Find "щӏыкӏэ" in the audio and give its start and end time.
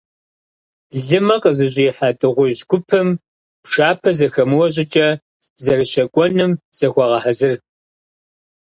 4.73-5.07